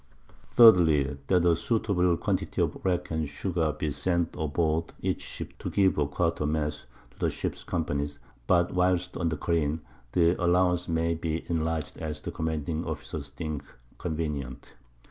_3dly, 0.73 1.15
_That 1.27 1.45
a 1.45 1.55
suitable 1.55 2.17
Quantity 2.17 2.59
of 2.63 2.75
Rack 2.83 3.11
and 3.11 3.29
Sugar 3.29 3.71
be 3.77 3.91
sent 3.91 4.35
aboard 4.35 4.93
each 5.03 5.21
Ship, 5.21 5.53
to 5.59 5.69
give 5.69 5.99
a 5.99 6.07
Quart 6.07 6.41
a 6.41 6.47
Mess 6.47 6.87
to 7.11 7.19
the 7.19 7.29
Ships 7.29 7.63
Companies, 7.63 8.17
but 8.47 8.73
whilst 8.73 9.15
on 9.15 9.29
the 9.29 9.37
careen, 9.37 9.81
the 10.13 10.33
Allowance 10.43 10.87
may 10.87 11.13
be 11.13 11.41
enlarg'd 11.47 11.99
as 11.99 12.21
the 12.21 12.31
commanding 12.31 12.83
Officers 12.83 13.29
think 13.29 13.63
convenient. 13.99 14.73